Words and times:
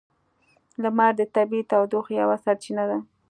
لمر 0.81 1.11
د 1.17 1.21
طبیعی 1.35 1.67
تودوخې 1.71 2.13
یوه 2.21 2.35
سرچینه 2.43 2.83
ده. 2.89 2.97